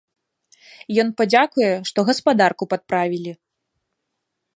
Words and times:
Ён 1.03 1.11
падзякуе, 1.19 1.69
што 1.89 1.99
гаспадарку 2.07 2.63
падправілі. 2.73 3.31